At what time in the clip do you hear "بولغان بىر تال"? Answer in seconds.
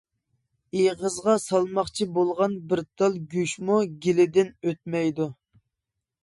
2.15-3.19